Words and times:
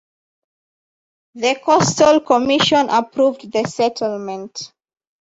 The 1.35 1.59
Coastal 1.63 2.21
Commission 2.21 2.89
approved 2.89 3.51
the 3.51 3.65
settlement. 3.67 4.73